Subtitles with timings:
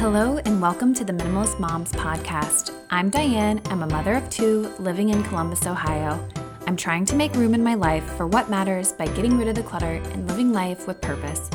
[0.00, 2.72] Hello, and welcome to the Minimalist Moms podcast.
[2.88, 3.60] I'm Diane.
[3.64, 6.24] I'm a mother of two living in Columbus, Ohio.
[6.68, 9.56] I'm trying to make room in my life for what matters by getting rid of
[9.56, 11.50] the clutter and living life with purpose.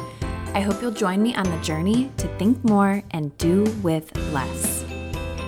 [0.53, 4.83] I hope you'll join me on the journey to think more and do with less.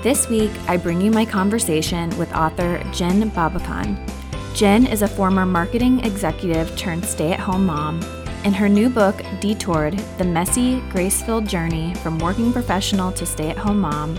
[0.02, 4.10] This week, I bring you my conversation with author Jen Babakhan.
[4.56, 8.00] Jen is a former marketing executive turned stay at home mom
[8.46, 13.50] in her new book, Detoured The Messy, Grace Filled Journey from Working Professional to Stay
[13.50, 14.18] at Home Mom,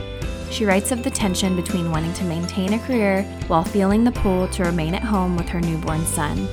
[0.50, 4.48] she writes of the tension between wanting to maintain a career while feeling the pull
[4.48, 6.48] to remain at home with her newborn son.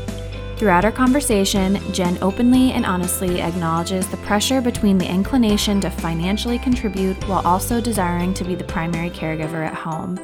[0.56, 6.60] Throughout our conversation, Jen openly and honestly acknowledges the pressure between the inclination to financially
[6.60, 10.20] contribute while also desiring to be the primary caregiver at home.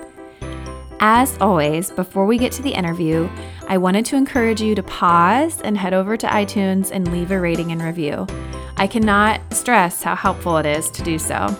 [1.02, 3.30] As always, before we get to the interview,
[3.70, 7.40] I wanted to encourage you to pause and head over to iTunes and leave a
[7.40, 8.28] rating and review.
[8.76, 11.58] I cannot stress how helpful it is to do so.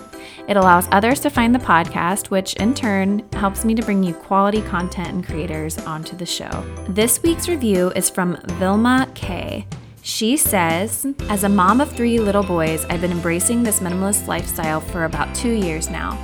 [0.50, 4.14] It allows others to find the podcast, which in turn helps me to bring you
[4.14, 6.50] quality content and creators onto the show.
[6.90, 9.66] This week's review is from Vilma K.
[10.02, 14.82] She says, As a mom of three little boys, I've been embracing this minimalist lifestyle
[14.82, 16.18] for about two years now.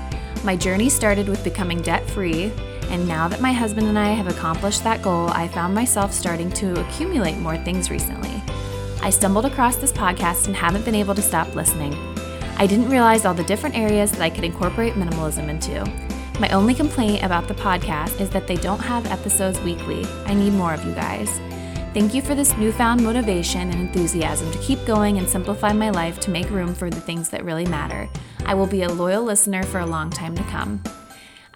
[0.43, 2.51] My journey started with becoming debt free
[2.89, 6.51] and now that my husband and I have accomplished that goal, I found myself starting
[6.51, 8.41] to accumulate more things recently.
[9.01, 11.93] I stumbled across this podcast and haven't been able to stop listening.
[12.57, 15.83] I didn't realize all the different areas that I could incorporate minimalism into.
[16.39, 20.05] My only complaint about the podcast is that they don't have episodes weekly.
[20.25, 21.39] I need more of you guys.
[21.93, 26.19] Thank you for this newfound motivation and enthusiasm to keep going and simplify my life
[26.21, 28.09] to make room for the things that really matter.
[28.45, 30.83] I will be a loyal listener for a long time to come.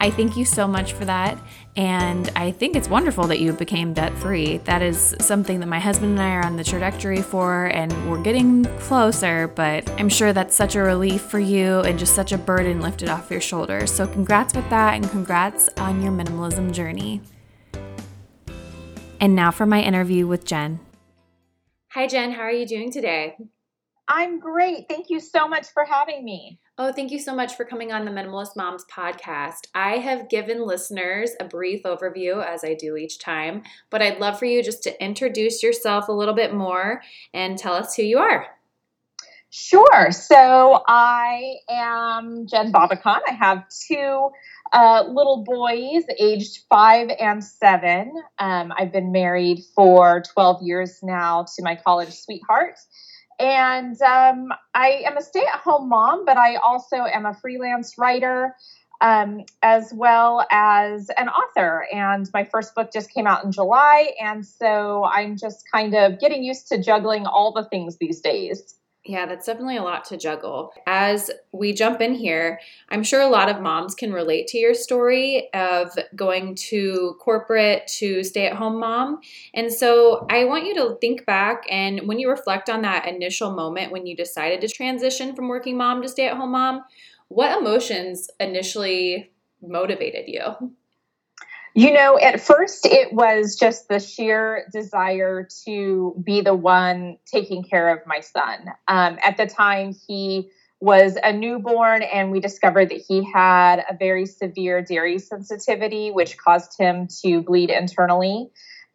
[0.01, 1.37] I thank you so much for that.
[1.75, 4.57] And I think it's wonderful that you became debt free.
[4.59, 8.21] That is something that my husband and I are on the trajectory for, and we're
[8.21, 9.49] getting closer.
[9.49, 13.09] But I'm sure that's such a relief for you and just such a burden lifted
[13.09, 13.91] off your shoulders.
[13.91, 17.21] So, congrats with that, and congrats on your minimalism journey.
[19.19, 20.79] And now for my interview with Jen.
[21.91, 22.31] Hi, Jen.
[22.31, 23.35] How are you doing today?
[24.07, 24.87] I'm great.
[24.87, 26.59] Thank you so much for having me.
[26.81, 29.67] Oh, thank you so much for coming on the Minimalist Moms podcast.
[29.75, 34.39] I have given listeners a brief overview as I do each time, but I'd love
[34.39, 37.01] for you just to introduce yourself a little bit more
[37.33, 38.47] and tell us who you are.
[39.49, 40.11] Sure.
[40.11, 43.19] So I am Jen Babakhan.
[43.27, 44.29] I have two
[44.71, 48.13] uh, little boys aged five and seven.
[48.37, 52.77] Um, I've been married for 12 years now to my college sweetheart.
[53.39, 57.97] And um, I am a stay at home mom, but I also am a freelance
[57.97, 58.55] writer
[59.01, 61.85] um, as well as an author.
[61.93, 64.11] And my first book just came out in July.
[64.21, 68.75] And so I'm just kind of getting used to juggling all the things these days.
[69.09, 70.71] Yeah, that's definitely a lot to juggle.
[70.85, 72.59] As we jump in here,
[72.89, 77.87] I'm sure a lot of moms can relate to your story of going to corporate
[77.97, 79.21] to stay at home mom.
[79.55, 83.49] And so I want you to think back and when you reflect on that initial
[83.49, 86.83] moment when you decided to transition from working mom to stay at home mom,
[87.29, 90.75] what emotions initially motivated you?
[91.75, 97.63] You know, at first it was just the sheer desire to be the one taking
[97.63, 98.71] care of my son.
[98.87, 100.49] Um, at the time, he
[100.81, 106.37] was a newborn, and we discovered that he had a very severe dairy sensitivity, which
[106.37, 108.49] caused him to bleed internally.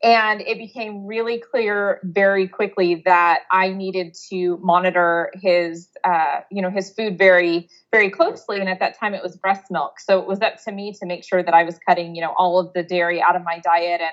[0.04, 6.60] And it became really clear very quickly that I needed to monitor his, uh, you
[6.60, 8.60] know, his food very, very closely.
[8.60, 11.06] And at that time, it was breast milk, so it was up to me to
[11.06, 13.60] make sure that I was cutting, you know, all of the dairy out of my
[13.60, 14.02] diet.
[14.02, 14.12] And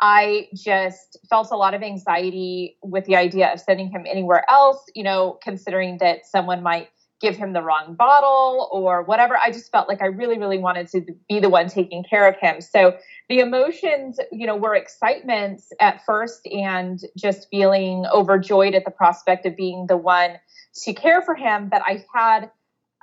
[0.00, 4.84] I just felt a lot of anxiety with the idea of sending him anywhere else,
[4.94, 6.88] you know, considering that someone might
[7.22, 9.38] give him the wrong bottle or whatever.
[9.38, 12.36] I just felt like I really, really wanted to be the one taking care of
[12.36, 12.60] him.
[12.60, 18.90] So the emotions, you know, were excitement at first and just feeling overjoyed at the
[18.90, 20.32] prospect of being the one
[20.82, 21.68] to care for him.
[21.68, 22.50] But I had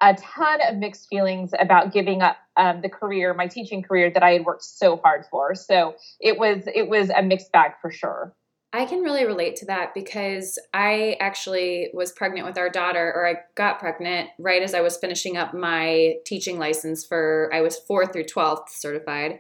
[0.02, 4.24] a ton of mixed feelings about giving up um, the career, my teaching career that
[4.24, 5.56] I had worked so hard for.
[5.56, 8.36] So it was it was a mixed bag for sure.
[8.72, 13.28] I can really relate to that because I actually was pregnant with our daughter, or
[13.28, 17.80] I got pregnant right as I was finishing up my teaching license for, I was
[17.80, 19.40] fourth through 12th certified.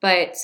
[0.00, 0.36] But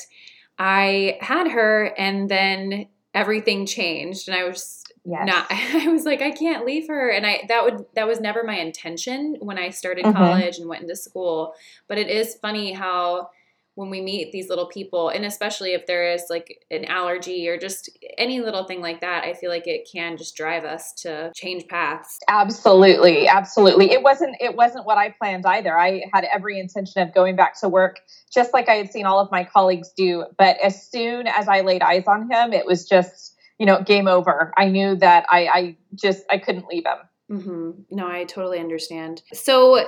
[0.57, 5.27] I had her, and then everything changed, and I was yes.
[5.27, 7.09] not, I was like, I can't leave her.
[7.09, 10.17] And I, that would, that was never my intention when I started mm-hmm.
[10.17, 11.53] college and went into school.
[11.87, 13.29] But it is funny how,
[13.75, 17.57] when we meet these little people and especially if there is like an allergy or
[17.57, 21.31] just any little thing like that, I feel like it can just drive us to
[21.35, 22.17] change paths.
[22.29, 23.91] Absolutely, absolutely.
[23.91, 25.77] It wasn't it wasn't what I planned either.
[25.77, 27.99] I had every intention of going back to work
[28.31, 31.61] just like I had seen all of my colleagues do, but as soon as I
[31.61, 34.53] laid eyes on him, it was just, you know, game over.
[34.55, 36.97] I knew that I I just I couldn't leave him.
[37.31, 37.71] Mm-hmm.
[37.91, 39.23] No, I totally understand.
[39.33, 39.87] So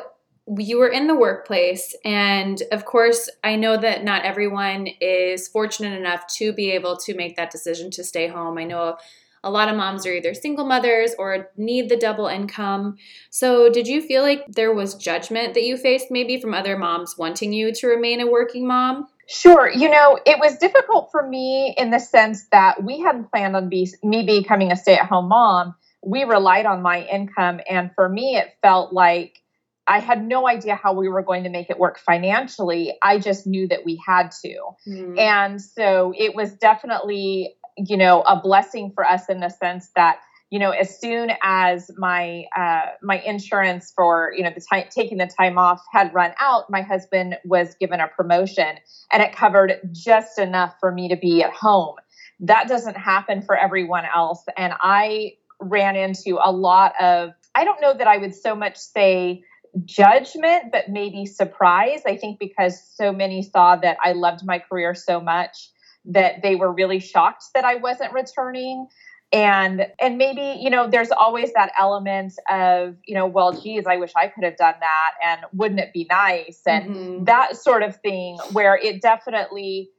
[0.58, 5.98] you were in the workplace and of course i know that not everyone is fortunate
[5.98, 8.96] enough to be able to make that decision to stay home i know
[9.44, 12.96] a lot of moms are either single mothers or need the double income
[13.32, 17.16] so did you feel like there was judgment that you faced maybe from other moms
[17.18, 19.68] wanting you to remain a working mom Sure.
[19.68, 23.70] You know, it was difficult for me in the sense that we hadn't planned on
[23.70, 25.74] be, me becoming a stay at home mom.
[26.04, 27.60] We relied on my income.
[27.68, 29.42] And for me, it felt like
[29.88, 32.98] I had no idea how we were going to make it work financially.
[33.04, 34.60] I just knew that we had to.
[34.88, 35.20] Mm.
[35.20, 40.20] And so it was definitely, you know, a blessing for us in the sense that,
[40.50, 45.18] you know, as soon as my uh, my insurance for you know the time taking
[45.18, 48.78] the time off had run out, my husband was given a promotion,
[49.12, 51.96] and it covered just enough for me to be at home.
[52.40, 57.32] That doesn't happen for everyone else, and I ran into a lot of.
[57.56, 59.44] I don't know that I would so much say
[59.84, 62.02] judgment, but maybe surprise.
[62.06, 65.70] I think because so many saw that I loved my career so much
[66.06, 68.88] that they were really shocked that I wasn't returning.
[69.34, 73.98] And and maybe, you know, there's always that element of, you know, well, geez, I
[73.98, 76.62] wish I could have done that and wouldn't it be nice?
[76.66, 77.24] And mm-hmm.
[77.26, 79.90] that sort of thing where it definitely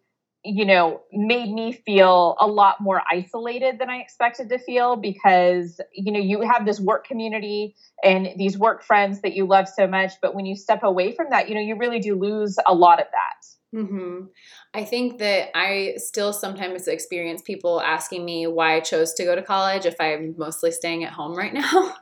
[0.47, 5.81] you know, made me feel a lot more isolated than I expected to feel because,
[5.93, 9.87] you know, you have this work community and these work friends that you love so
[9.87, 10.13] much.
[10.23, 13.01] But when you step away from that, you know, you really do lose a lot
[13.01, 13.56] of that.
[13.75, 14.27] Mm-hmm.
[14.75, 19.35] I think that I still sometimes experience people asking me why I chose to go
[19.35, 21.95] to college if I'm mostly staying at home right now.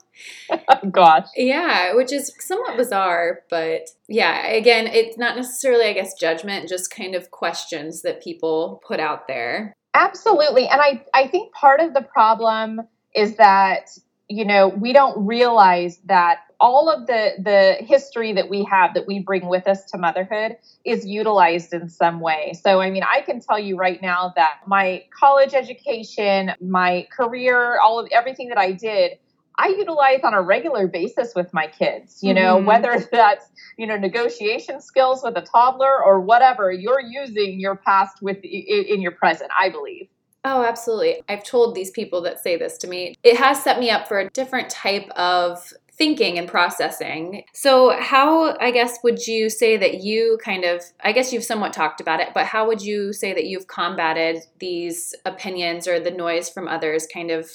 [0.91, 1.27] Gosh.
[1.37, 6.95] Yeah, which is somewhat bizarre, but yeah, again, it's not necessarily, I guess, judgment, just
[6.95, 9.75] kind of questions that people put out there.
[9.95, 10.69] Absolutely.
[10.69, 12.83] And I, I think part of the problem
[13.15, 13.91] is that,
[14.29, 19.07] you know, we don't realize that all of the the history that we have that
[19.07, 22.55] we bring with us to motherhood is utilized in some way.
[22.63, 27.79] So I mean, I can tell you right now that my college education, my career,
[27.81, 29.19] all of everything that I did
[29.57, 32.67] I utilize on a regular basis with my kids, you know, mm-hmm.
[32.67, 38.21] whether that's, you know, negotiation skills with a toddler or whatever, you're using your past
[38.21, 40.09] with in your present, I believe.
[40.45, 41.23] Oh, absolutely.
[41.29, 43.15] I've told these people that say this to me.
[43.23, 47.45] It has set me up for a different type of thinking and processing.
[47.55, 51.73] So, how, I guess, would you say that you kind of, I guess you've somewhat
[51.73, 56.11] talked about it, but how would you say that you've combated these opinions or the
[56.11, 57.51] noise from others kind of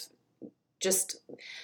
[0.79, 1.17] just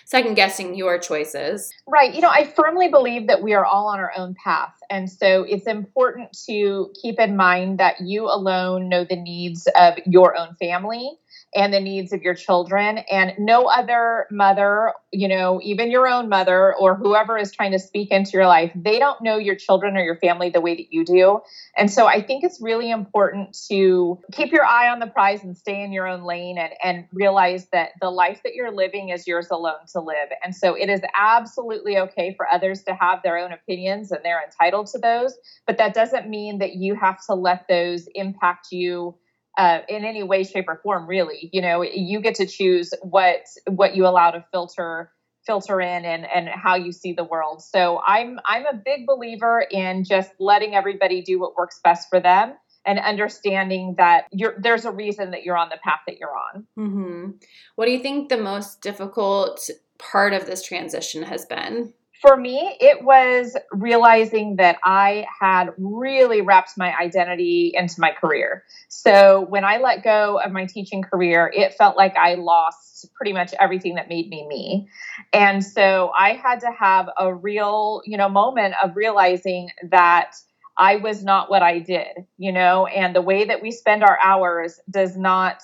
[0.06, 1.72] second guessing your choices.
[1.88, 2.14] Right.
[2.14, 4.76] You know, I firmly believe that we are all on our own path.
[4.90, 9.96] And so it's important to keep in mind that you alone know the needs of
[10.06, 11.18] your own family
[11.56, 12.98] and the needs of your children.
[13.10, 17.80] And no other mother, you know, even your own mother or whoever is trying to
[17.80, 20.92] speak into your life, they don't know your children or your family the way that
[20.92, 21.40] you do.
[21.78, 25.58] And so I think it's really important to keep your eye on the prize and
[25.58, 29.26] stay in your own lane and, and realize that the life that you're living is
[29.26, 30.30] yours alone to live.
[30.44, 34.44] And so it is absolutely okay for others to have their own opinions and they're
[34.44, 35.34] entitled to those.
[35.66, 39.16] But that doesn't mean that you have to let those impact you
[39.58, 41.08] uh, in any way, shape, or form.
[41.08, 45.12] Really, you know, you get to choose what what you allow to filter
[45.46, 47.62] filter in and and how you see the world.
[47.62, 52.20] So I'm I'm a big believer in just letting everybody do what works best for
[52.20, 52.54] them
[52.86, 56.68] and understanding that you're there's a reason that you're on the path that you're on.
[56.78, 57.32] Mm-hmm.
[57.76, 61.94] What do you think the most difficult part of this transition has been?
[62.22, 68.64] For me, it was realizing that I had really wrapped my identity into my career.
[68.90, 73.34] So when I let go of my teaching career, it felt like I lost pretty
[73.34, 74.88] much everything that made me me.
[75.34, 80.36] And so I had to have a real, you know, moment of realizing that
[80.78, 84.20] I was not what I did, you know, and the way that we spend our
[84.22, 85.62] hours does not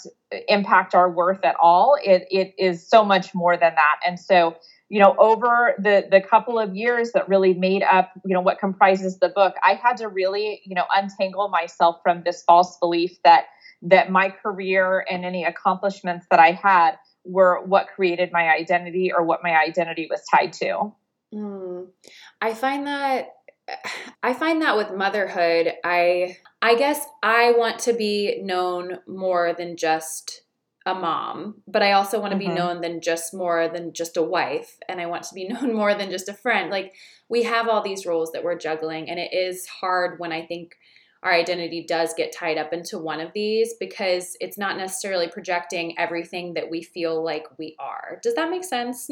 [0.48, 1.98] impact our worth at all.
[2.01, 4.00] It it is so much more than that.
[4.08, 4.55] And so
[4.91, 8.60] you know over the the couple of years that really made up you know what
[8.60, 13.17] comprises the book i had to really you know untangle myself from this false belief
[13.24, 13.45] that
[13.81, 19.24] that my career and any accomplishments that i had were what created my identity or
[19.24, 20.91] what my identity was tied to
[21.33, 21.88] mm.
[22.41, 23.29] i find that
[24.24, 29.77] i find that with motherhood i i guess i want to be known more than
[29.77, 30.41] just
[30.85, 32.39] a mom, but I also want to Mhm.
[32.39, 35.73] be known than just more than just a wife, and I want to be known
[35.73, 36.71] more than just a friend.
[36.71, 36.93] Like
[37.29, 40.75] we have all these roles that we're juggling, and it is hard when I think
[41.23, 45.97] our identity does get tied up into one of these because it's not necessarily projecting
[46.00, 48.19] everything that we feel like we are.
[48.23, 49.09] Does that make sense?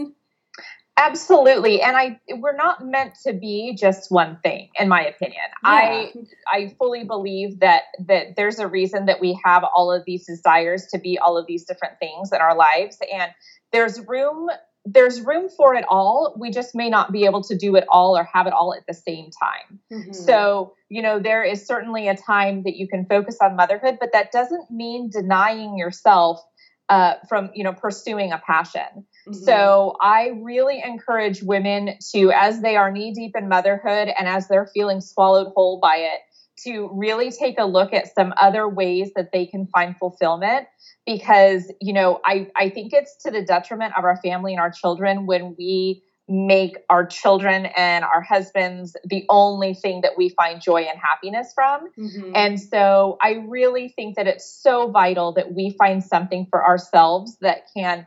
[0.99, 1.81] Absolutely.
[1.81, 5.41] And I we're not meant to be just one thing, in my opinion.
[5.63, 6.13] I
[6.51, 10.87] I fully believe that that there's a reason that we have all of these desires
[10.87, 12.97] to be all of these different things in our lives.
[13.13, 13.31] And
[13.71, 14.49] there's room
[14.85, 16.33] there's room for it all.
[16.37, 18.85] We just may not be able to do it all or have it all at
[18.87, 19.79] the same time.
[19.91, 20.15] Mhm.
[20.15, 24.11] So, you know, there is certainly a time that you can focus on motherhood, but
[24.13, 26.41] that doesn't mean denying yourself
[26.89, 29.05] uh, from, you know, pursuing a passion.
[29.29, 29.35] Mhm.
[29.35, 34.47] So I really encourage women to, as they are knee deep in motherhood and as
[34.47, 36.19] they're feeling swallowed whole by it,
[36.63, 40.67] to really take a look at some other ways that they can find fulfillment.
[41.05, 44.71] Because, you know, I, I think it's to the detriment of our family and our
[44.71, 50.61] children when we make our children and our husbands the only thing that we find
[50.61, 51.87] joy and happiness from.
[51.97, 52.31] Mhm.
[52.35, 57.37] And so I really think that it's so vital that we find something for ourselves
[57.41, 58.05] that can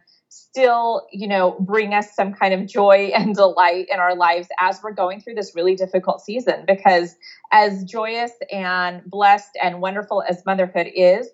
[0.53, 4.81] still, you know, bring us some kind of joy and delight in our lives as
[4.83, 6.65] we're going through this really difficult season.
[6.67, 7.17] Because
[7.51, 11.29] as joyous and blessed and wonderful as motherhood is,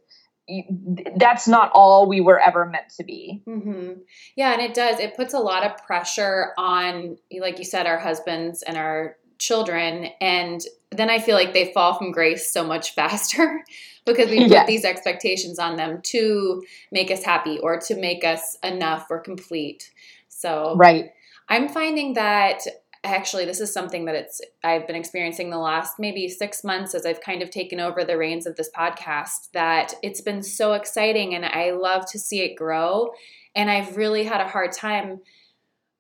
[1.16, 3.42] that's not all we were ever meant to be.
[3.44, 3.92] hmm
[4.36, 4.98] Yeah, and it does.
[4.98, 10.08] It puts a lot of pressure on, like you said, our husbands and our children.
[10.20, 13.64] And then I feel like they fall from grace so much faster
[14.04, 18.56] because we put these expectations on them to make us happy or to make us
[18.62, 19.90] enough or complete.
[20.28, 21.10] So Right.
[21.48, 22.60] I'm finding that
[23.04, 27.06] actually this is something that it's I've been experiencing the last maybe 6 months as
[27.06, 31.34] I've kind of taken over the reins of this podcast that it's been so exciting
[31.34, 33.12] and I love to see it grow
[33.54, 35.20] and I've really had a hard time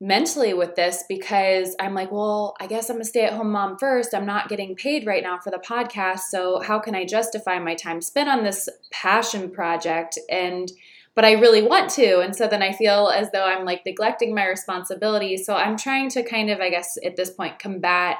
[0.00, 4.14] mentally with this because I'm like, well, I guess I'm a stay-at-home mom first.
[4.14, 7.74] I'm not getting paid right now for the podcast, so how can I justify my
[7.74, 10.70] time spent on this passion project and
[11.14, 12.20] but I really want to.
[12.20, 15.44] And so then I feel as though I'm like neglecting my responsibilities.
[15.44, 18.18] So I'm trying to kind of, I guess, at this point, combat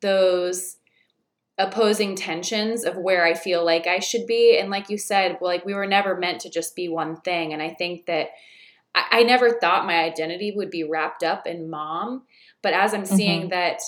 [0.00, 0.78] those
[1.58, 4.58] opposing tensions of where I feel like I should be.
[4.58, 7.52] And like you said, like we were never meant to just be one thing.
[7.52, 8.30] And I think that
[8.94, 12.22] I, I never thought my identity would be wrapped up in mom.
[12.62, 13.80] But as I'm seeing that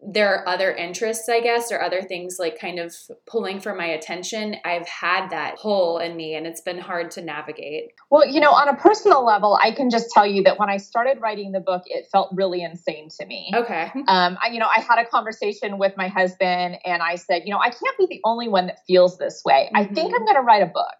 [0.00, 2.94] there are other interests, I guess, or other things like kind of
[3.26, 7.20] pulling for my attention, I've had that hole in me and it's been hard to
[7.20, 7.90] navigate.
[8.08, 10.76] Well, you know, on a personal level, I can just tell you that when I
[10.76, 13.50] started writing the book, it felt really insane to me.
[13.52, 13.90] Okay.
[14.06, 17.52] Um, I, you know, I had a conversation with my husband and I said, you
[17.52, 19.68] know, I can't be the only one that feels this way.
[19.74, 20.14] I think Mhm.
[20.16, 20.94] I'm going to write a book.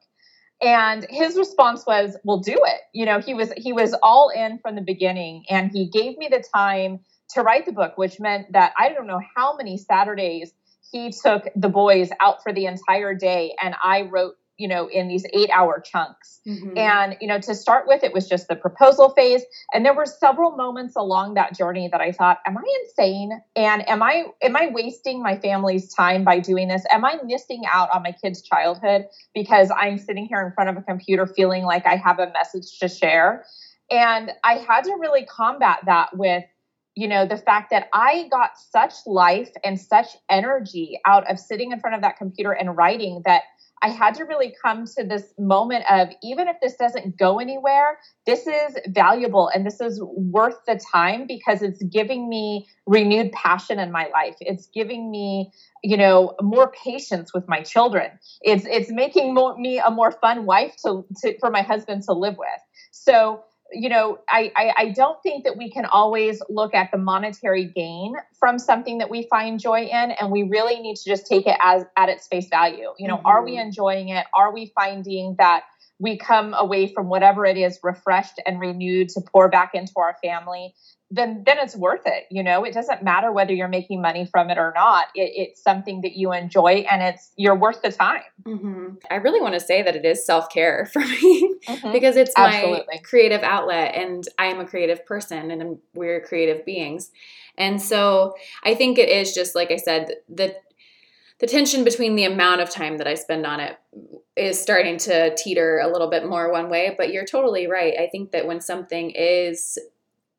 [0.60, 4.58] And his response was, we'll do it." You know, he was he was all in
[4.58, 7.00] from the beginning, and he gave me the time
[7.34, 10.52] to write the book, which meant that I don't know how many Saturdays
[10.90, 15.06] he took the boys out for the entire day, and I wrote, you know, in
[15.06, 16.40] these eight hour chunks.
[16.46, 16.76] Mhm.
[16.76, 19.44] And, you know, to start with, it was just the proposal phase.
[19.72, 23.40] And there were several moments along that journey that I thought, am I insane?
[23.54, 26.84] And am I am I wasting my family's time by doing this?
[26.90, 30.76] Am I missing out on my kids' childhood because I'm sitting here in front of
[30.76, 33.44] a computer feeling like I have a message to share?
[33.90, 36.44] And I had to really combat that with
[36.94, 41.70] you know the fact that i got such life and such energy out of sitting
[41.70, 43.42] in front of that computer and writing that
[43.82, 47.98] I had to really come to this moment of even if this doesn't go anywhere,
[48.26, 53.78] this is valuable and this is worth the time because it's giving me renewed passion
[53.78, 54.36] in my life.
[54.40, 58.10] It's giving me, you know, more patience with my children.
[58.42, 62.36] It's it's making me a more fun wife to, to for my husband to live
[62.36, 62.48] with.
[62.90, 66.98] So you know, I, I, I don't think that we can always look at the
[66.98, 71.26] monetary gain from something that we find joy in, and we really need to just
[71.26, 72.92] take it as at its face value.
[72.98, 73.66] You know, are we mm-hmm.
[73.66, 74.26] enjoying it?
[74.32, 75.64] Are we finding that
[75.98, 80.16] we come away from whatever it is refreshed and renewed to pour back into our
[80.22, 80.74] family?
[81.10, 82.24] Then, then it's worth it.
[82.30, 85.06] You know, it doesn't matter whether you're making money from it or not.
[85.14, 88.22] It, it's something that you enjoy, and it's you're worth the time.
[88.44, 91.92] hmm I really want to say that it is self care for me Mhm.
[91.92, 97.10] because it's my creative outlet, and I am a creative person, and we're creative beings,
[97.56, 100.54] and so I think it is just like I said the
[101.40, 103.78] the tension between the amount of time that I spend on it
[104.36, 106.94] is starting to teeter a little bit more one way.
[106.96, 107.94] But you're totally right.
[107.98, 109.78] I think that when something is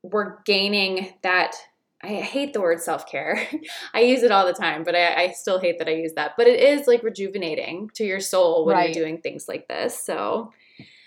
[0.02, 1.54] we're gaining that
[2.02, 3.46] I hate the word self care.
[3.94, 6.32] I use it all the time, but I, I still hate that I use that.
[6.36, 8.94] But it is like rejuvenating to your soul when Right.
[8.94, 10.02] you're doing things like this.
[10.02, 10.52] So,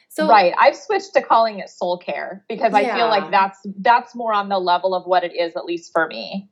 [0.10, 0.54] So Right.
[0.60, 2.94] I've switched to calling it soul care because yeah.
[2.94, 5.92] I feel like that's that's more on the level of what it is at least
[5.92, 6.50] for me.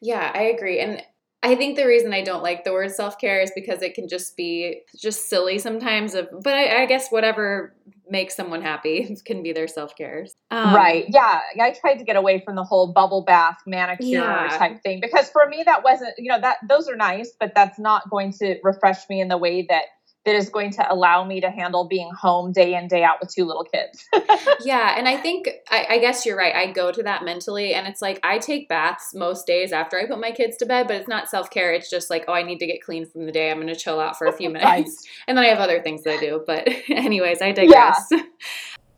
[0.00, 0.80] Yeah, I agree.
[0.80, 1.02] And
[1.44, 4.08] I think the reason I don't like the word self care is because it can
[4.08, 6.14] just be just silly sometimes.
[6.14, 7.74] Of, but I, I guess whatever
[8.08, 10.26] makes someone happy can be their self care.
[10.52, 11.06] Um, right?
[11.08, 11.40] Yeah.
[11.60, 14.56] I tried to get away from the whole bubble bath manicure yeah.
[14.56, 17.78] type thing because for me that wasn't you know that those are nice, but that's
[17.78, 19.84] not going to refresh me in the way that
[20.24, 23.32] that is going to allow me to handle being home day in day out with
[23.32, 24.06] two little kids
[24.64, 27.86] yeah and i think I, I, guess you're right i go to that mentally and
[27.86, 30.96] it's like i take baths most days after i put my kids to bed but
[30.96, 33.50] it's not self-care it's just like oh i need to get clean from the day
[33.50, 34.88] i'm going to chill out for a few minutes right.
[35.26, 38.22] and then i have other things that i do but anyways i digress yeah.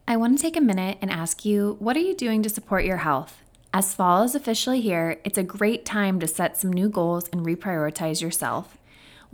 [0.09, 2.85] i want to take a minute and ask you what are you doing to support
[2.85, 3.41] your health
[3.77, 7.45] as fall is officially here, it's a great time to set some new goals and
[7.45, 8.79] reprioritize yourself.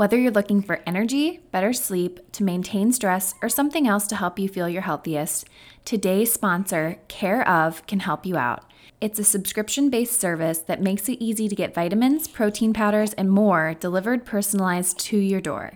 [0.01, 4.39] Whether you're looking for energy, better sleep, to maintain stress, or something else to help
[4.39, 5.47] you feel your healthiest,
[5.85, 8.65] today's sponsor, Care of, can help you out.
[9.03, 13.31] It's a subscription based service that makes it easy to get vitamins, protein powders, and
[13.31, 15.75] more delivered personalized to your door.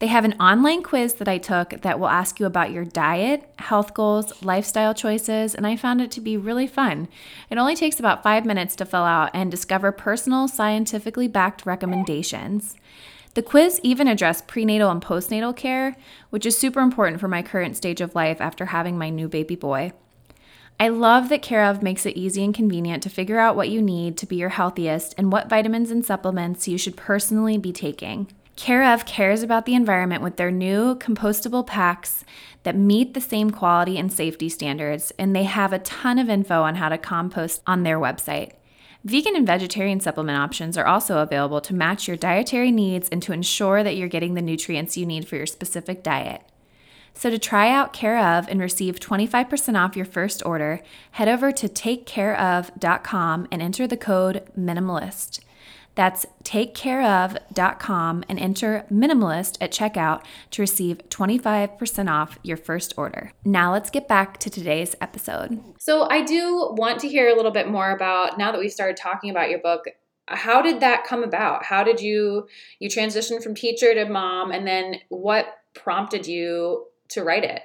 [0.00, 3.48] They have an online quiz that I took that will ask you about your diet,
[3.60, 7.06] health goals, lifestyle choices, and I found it to be really fun.
[7.50, 12.74] It only takes about five minutes to fill out and discover personal, scientifically backed recommendations.
[13.34, 15.96] The quiz even addressed prenatal and postnatal care,
[16.30, 19.56] which is super important for my current stage of life after having my new baby
[19.56, 19.92] boy.
[20.78, 23.82] I love that Care of makes it easy and convenient to figure out what you
[23.82, 28.28] need to be your healthiest and what vitamins and supplements you should personally be taking.
[28.56, 32.24] Care of cares about the environment with their new compostable packs
[32.62, 36.62] that meet the same quality and safety standards, and they have a ton of info
[36.62, 38.52] on how to compost on their website.
[39.04, 43.34] Vegan and vegetarian supplement options are also available to match your dietary needs and to
[43.34, 46.40] ensure that you're getting the nutrients you need for your specific diet.
[47.12, 50.80] So, to try out Care of and receive 25% off your first order,
[51.12, 55.40] head over to takecareof.com and enter the code MINIMALIST.
[55.94, 63.32] That's takecareof.com and enter minimalist at checkout to receive 25% off your first order.
[63.44, 65.62] Now let's get back to today's episode.
[65.78, 68.96] So, I do want to hear a little bit more about now that we've started
[68.96, 69.84] talking about your book,
[70.26, 71.64] how did that come about?
[71.64, 77.22] How did you you transition from teacher to mom and then what prompted you to
[77.22, 77.62] write it?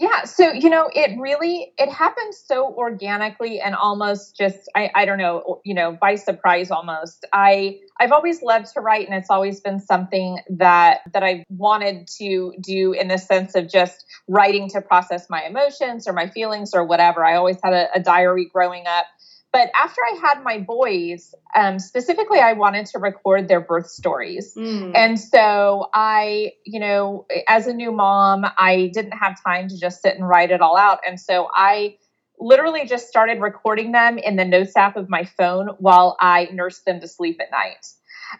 [0.00, 5.04] Yeah so you know it really it happened so organically and almost just I, I
[5.04, 7.26] don't know you know by surprise almost.
[7.32, 12.08] I i've always loved to write and it's always been something that that i wanted
[12.18, 16.72] to do in the sense of just writing to process my emotions or my feelings
[16.72, 17.24] or whatever.
[17.24, 19.06] I always had a, a diary growing up
[19.52, 24.54] but after I had my boys, um, specifically, I wanted to record their birth stories.
[24.54, 24.92] Mm.
[24.94, 30.02] And so I, you know, as a new mom, I didn't have time to just
[30.02, 31.00] sit and write it all out.
[31.06, 31.96] And so I
[32.38, 36.84] literally just started recording them in the notes app of my phone while I nursed
[36.84, 37.86] them to sleep at night.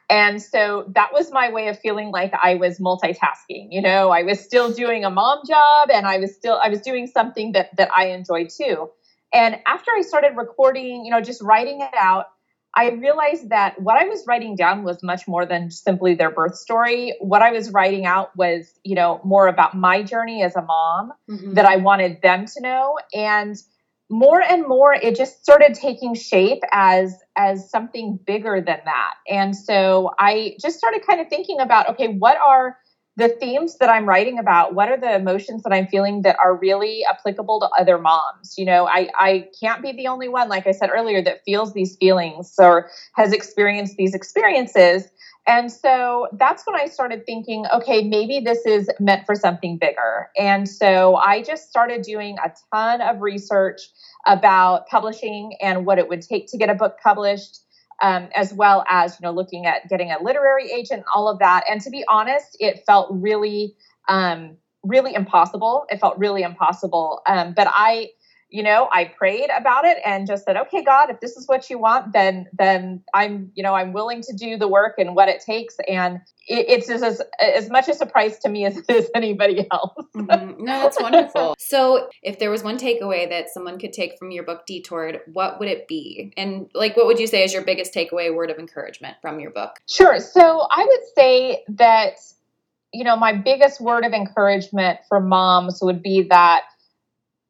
[0.08, 3.68] And so that was my way of feeling like I was multitasking.
[3.70, 6.80] You know, I was still doing a mom job and I was still I was
[6.80, 8.90] doing something that that I enjoyed too.
[9.32, 12.26] And after I started recording, you know, just writing it out,
[12.74, 16.56] I realized that what I was writing down was much more than simply their birth
[16.56, 17.14] story.
[17.20, 21.12] What I was writing out was, you know, more about my journey as a mom
[21.28, 21.54] mm-hmm.
[21.54, 22.98] that I wanted them to know.
[23.12, 23.56] And
[24.08, 29.14] more and more it just started taking shape as as something bigger than that.
[29.28, 32.76] And so I just started kind of thinking about, okay, what are
[33.16, 36.56] the themes that I'm writing about, what are the emotions that I'm feeling that are
[36.56, 38.54] really applicable to other moms?
[38.56, 41.74] You know, I, I can't be the only one, like I said earlier, that feels
[41.74, 45.08] these feelings or has experienced these experiences.
[45.46, 50.28] And so that's when I started thinking, okay, maybe this is meant for something bigger.
[50.38, 53.80] And so I just started doing a ton of research
[54.26, 57.58] about publishing and what it would take to get a book published
[58.00, 61.64] um, as well as you know looking at getting a literary agent, all of that.
[61.70, 63.74] And to be honest, it felt really,
[64.08, 65.84] um, really impossible.
[65.90, 67.22] It felt really impossible.
[67.26, 68.10] Um, but I
[68.50, 71.70] you know i prayed about it and just said okay god if this is what
[71.70, 75.28] you want then then i'm you know i'm willing to do the work and what
[75.28, 75.76] it takes.
[75.88, 79.92] And it, it's as, as much a surprise to me as it is anybody else.
[80.14, 80.64] Mm-hmm.
[80.64, 81.56] no that's wonderful.
[81.70, 85.60] So if there was one takeaway that someone could take from your book detoured what
[85.60, 86.32] would it be?
[86.36, 89.50] And like what would you say is your biggest takeaway word of encouragement from your
[89.50, 89.80] book?
[89.88, 90.18] Sure.
[90.18, 92.14] So i would say that
[92.92, 96.62] you know my biggest word of encouragement for moms would be that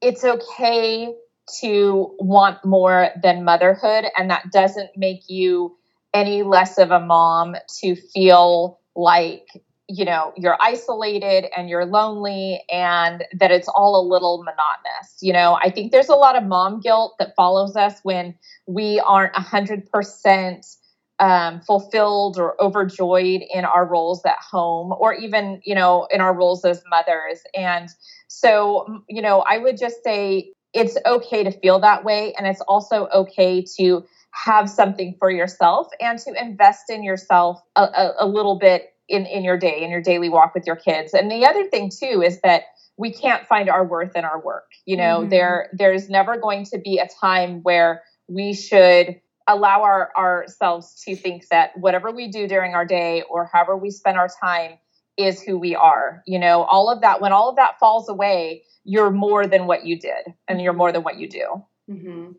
[0.00, 1.14] it's okay
[1.60, 5.76] to want more than motherhood, and that doesn't make you
[6.14, 9.46] any less of a mom to feel like
[9.88, 15.32] you know you're isolated and you're lonely and that it's all a little monotonous you
[15.32, 15.58] know?
[15.62, 18.34] I think there's a lot of mom guilt that follows us when
[18.66, 20.76] we aren't 100%
[21.18, 26.34] um, fulfilled or overjoyed in our roles at home or even you know in our
[26.34, 27.40] roles as mothers.
[27.54, 27.88] And
[28.32, 32.60] so you know i would just say it's okay to feel that way and it's
[32.62, 38.26] also okay to have something for yourself and to invest in yourself a, a, a
[38.26, 41.12] little bit in, in your day, in your daily walk with your kids.
[41.12, 42.62] And the other thing too is that
[42.96, 44.70] we can't find our worth in our work.
[44.86, 45.30] You know, mm-hmm.
[45.30, 51.16] there there's never going to be a time where we should allow our ourselves to
[51.16, 54.78] think that whatever we do during our day or however we spend our time
[55.24, 56.22] is who we are.
[56.26, 59.84] You know, all of that when all of that falls away, you're more than what
[59.84, 61.64] you did and you're more than what you do.
[61.90, 62.32] Mm-hmm.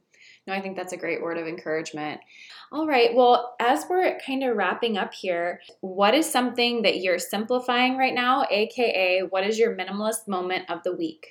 [0.47, 2.19] No, I think that's a great word of encouragement.
[2.71, 3.13] All right.
[3.13, 8.13] Well, as we're kind of wrapping up here, what is something that you're simplifying right
[8.13, 8.45] now?
[8.49, 11.27] AKA, what is your minimalist moment of the week?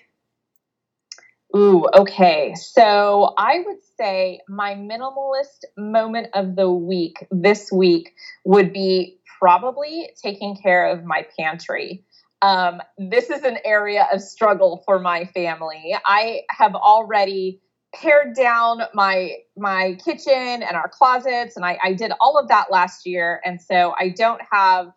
[1.57, 2.55] Ooh, okay.
[2.55, 10.11] So I would say my minimalist moment of the week this week would be probably
[10.23, 12.05] taking care of my pantry.
[12.43, 15.97] Um, this is an area of struggle for my family.
[16.05, 17.61] I have already
[17.95, 22.71] pared down my my kitchen and our closets and I, I did all of that
[22.71, 24.93] last year and so i don't have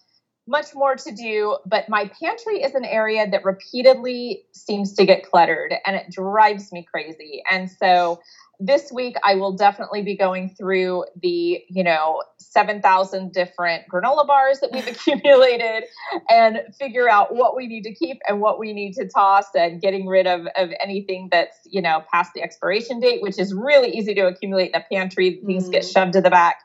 [0.48, 5.28] much more to do but my pantry is an area that repeatedly seems to get
[5.28, 8.20] cluttered and it drives me crazy and so
[8.66, 14.60] this week I will definitely be going through the, you know, 7,000 different granola bars
[14.62, 15.84] that we've accumulated
[16.30, 19.82] and figure out what we need to keep and what we need to toss and
[19.82, 23.90] getting rid of, of anything that's, you know, past the expiration date, which is really
[23.90, 25.42] easy to accumulate in a pantry.
[25.46, 25.72] Things mm.
[25.72, 26.60] get shoved to the back.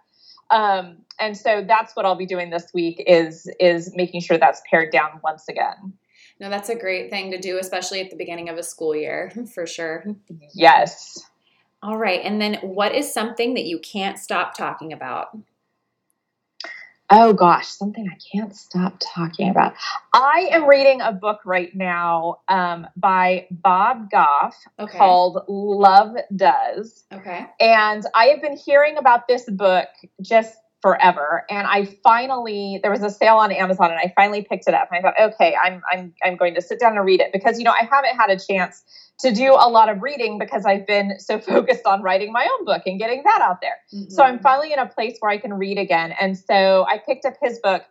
[0.51, 4.63] Um, and so that's what I'll be doing this week is is making sure that's
[4.71, 5.95] pared down once again.
[6.41, 9.33] No, that's a great thing to do, especially at the beginning of a school year,
[9.55, 10.05] for sure.
[10.55, 11.25] Yes.
[11.83, 12.21] All right.
[12.25, 15.29] And then what is something that you can't stop talking about?
[17.11, 19.73] Oh gosh, something I can't stop talking about.
[20.13, 24.99] I am reading a book right now um, by Bob Goff okay.
[24.99, 27.05] called Love Does.
[27.11, 27.47] Okay.
[27.61, 29.89] And I have been hearing about this book
[30.21, 31.45] just forever.
[31.51, 34.89] And I finally there was a sale on Amazon and I finally picked it up.
[34.91, 37.59] And I thought, okay, I'm I'm I'm going to sit down and read it because
[37.59, 38.85] you know I haven't had a chance
[39.21, 42.65] to do a lot of reading because I've been so focused on writing my own
[42.65, 43.77] book and getting that out there.
[43.93, 44.11] Mm-hmm.
[44.11, 46.15] So I'm finally in a place where I can read again.
[46.21, 47.85] And so I picked up his book,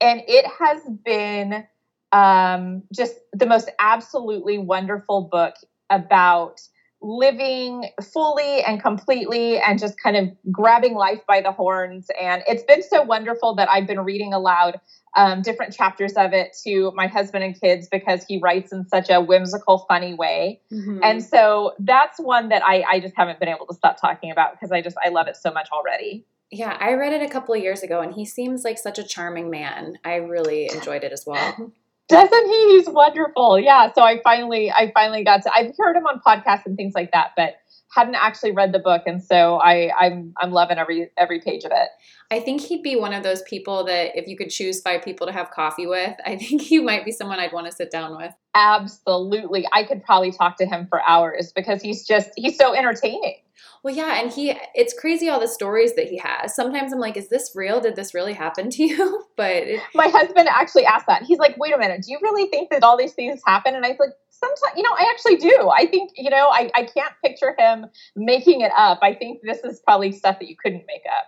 [0.00, 1.66] and it has been
[2.12, 5.54] um, just the most absolutely wonderful book
[5.90, 6.60] about
[7.04, 12.06] living fully and completely and just kind of grabbing life by the horns.
[12.18, 14.80] And it's been so wonderful that I've been reading aloud
[15.14, 19.10] um, different chapters of it to my husband and kids because he writes in such
[19.10, 20.62] a whimsical, funny way.
[20.72, 21.00] Mm-hmm.
[21.02, 24.52] And so that's one that I, I just haven't been able to stop talking about
[24.52, 26.24] because I just, I love it so much already.
[26.50, 29.04] Yeah, I read it a couple of years ago and he seems like such a
[29.04, 29.98] charming man.
[30.04, 31.72] I really enjoyed it as well.
[32.08, 32.76] Doesn't he?
[32.76, 33.58] He's wonderful.
[33.58, 33.90] Yeah.
[33.92, 35.54] So I finally, I finally got to.
[35.54, 37.54] I've heard him on podcasts and things like that, but
[37.94, 41.70] hadn't actually read the book, and so I, I'm, I'm loving every every page of
[41.72, 41.88] it.
[42.30, 45.26] I think he'd be one of those people that if you could choose five people
[45.26, 48.16] to have coffee with, I think he might be someone I'd want to sit down
[48.16, 48.32] with.
[48.54, 49.66] Absolutely.
[49.72, 53.36] I could probably talk to him for hours because he's just he's so entertaining.
[53.82, 56.54] Well, yeah, and he it's crazy all the stories that he has.
[56.54, 57.80] Sometimes I'm like, is this real?
[57.80, 59.24] Did this really happen to you?
[59.36, 61.24] But it, my husband actually asked that.
[61.24, 63.74] He's like, wait a minute, do you really think that all these things happen?
[63.74, 65.68] And I was like, sometimes, you know, I actually do.
[65.76, 69.00] I think, you know, I, I can't picture him making it up.
[69.02, 71.26] I think this is probably stuff that you couldn't make up.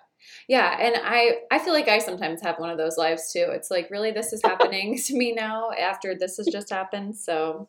[0.48, 3.46] Yeah, and I I feel like I sometimes have one of those lives too.
[3.48, 7.16] It's like, really this is happening to me now after this has just happened.
[7.16, 7.68] So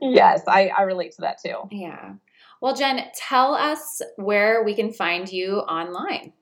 [0.00, 1.56] Yes, I, I relate to that too.
[1.70, 2.14] Yeah.
[2.60, 6.32] Well, Jen, tell us where we can find you online.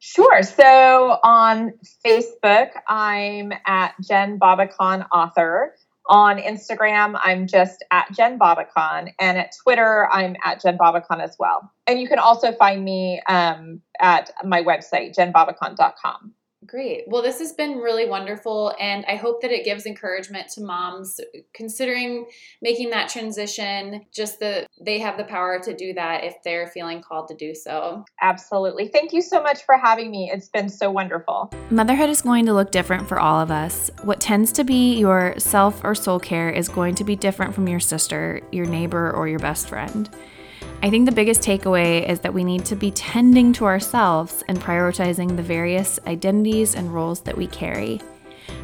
[0.00, 0.42] Sure.
[0.42, 1.72] So on
[2.04, 5.74] Facebook, I'm at Jen Babakhan Author.
[6.06, 11.34] On Instagram, I'm just at Jen Babakhan, and at Twitter, I'm at Jen Babakhan as
[11.38, 11.72] well.
[11.86, 16.34] And you can also find me um, at my website, jenbabakhan.com.
[16.74, 17.04] Great.
[17.06, 21.20] Well, this has been really wonderful, and I hope that it gives encouragement to moms
[21.54, 22.26] considering
[22.62, 24.04] making that transition.
[24.12, 27.54] Just that they have the power to do that if they're feeling called to do
[27.54, 28.04] so.
[28.20, 28.88] Absolutely.
[28.88, 30.32] Thank you so much for having me.
[30.34, 31.54] It's been so wonderful.
[31.70, 33.88] Motherhood is going to look different for all of us.
[34.02, 37.68] What tends to be your self or soul care is going to be different from
[37.68, 40.10] your sister, your neighbor, or your best friend.
[40.84, 44.60] I think the biggest takeaway is that we need to be tending to ourselves and
[44.60, 48.02] prioritizing the various identities and roles that we carry.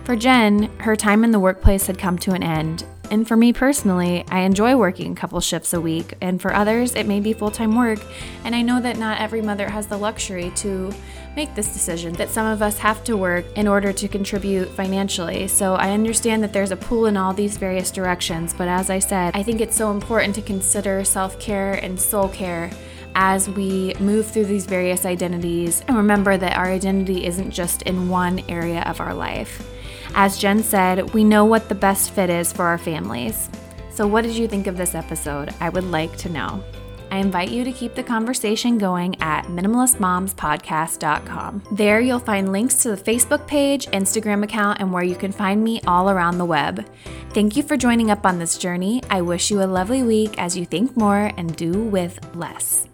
[0.05, 3.55] For Jen, her time in the workplace had come to an end, and for me
[3.55, 7.33] personally, I enjoy working a couple shifts a week, and for others, it may be
[7.33, 8.01] full time work.
[8.45, 10.93] And I know that not every mother has the luxury to
[11.37, 15.47] make this decision, that some of us have to work in order to contribute financially.
[15.49, 18.99] So I understand that there's a pool in all these various directions, but as I
[18.99, 22.71] said, I think it's so important to consider self care and soul care
[23.15, 28.09] as we move through these various identities and remember that our identity isn't just in
[28.09, 29.69] one area of our life.
[30.15, 33.49] As Jen said, we know what the best fit is for our families.
[33.91, 35.53] So, what did you think of this episode?
[35.61, 36.65] I would like to know.
[37.11, 41.63] I invite you to keep the conversation going at minimalistmomspodcast.com.
[41.73, 45.65] There you'll find links to the Facebook page, Instagram account, and where you can find
[45.65, 46.87] me all around the web.
[47.31, 49.03] Thank you for joining up on this journey.
[49.11, 52.87] I wish you a lovely week as you think more and do with less.